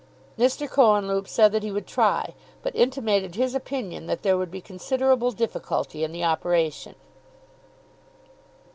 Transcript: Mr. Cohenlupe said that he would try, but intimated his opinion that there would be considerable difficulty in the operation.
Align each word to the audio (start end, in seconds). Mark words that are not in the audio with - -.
Mr. 0.35 0.67
Cohenlupe 0.67 1.27
said 1.27 1.51
that 1.51 1.61
he 1.61 1.71
would 1.71 1.85
try, 1.85 2.33
but 2.63 2.75
intimated 2.75 3.35
his 3.35 3.53
opinion 3.53 4.07
that 4.07 4.23
there 4.23 4.35
would 4.35 4.49
be 4.49 4.59
considerable 4.59 5.29
difficulty 5.29 6.03
in 6.03 6.11
the 6.11 6.23
operation. 6.23 6.95